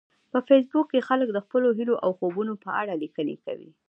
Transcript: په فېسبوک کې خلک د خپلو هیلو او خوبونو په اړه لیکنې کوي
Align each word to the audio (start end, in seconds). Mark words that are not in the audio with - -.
په 0.31 0.39
فېسبوک 0.47 0.85
کې 0.91 1.05
خلک 1.09 1.27
د 1.33 1.37
خپلو 1.45 1.67
هیلو 1.77 1.95
او 2.03 2.09
خوبونو 2.17 2.53
په 2.63 2.69
اړه 2.81 2.93
لیکنې 3.03 3.35
کوي 3.45 3.69